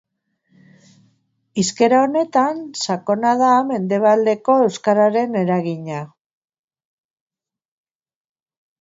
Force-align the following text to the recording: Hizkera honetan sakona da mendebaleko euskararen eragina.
Hizkera 1.63 1.99
honetan 2.05 2.63
sakona 2.85 3.35
da 3.43 3.51
mendebaleko 3.73 4.57
euskararen 4.65 5.41
eragina. 5.45 6.03